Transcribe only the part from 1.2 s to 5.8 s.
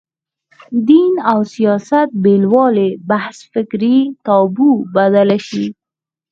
او سیاست بېلوالي بحث فکري تابو بدله شي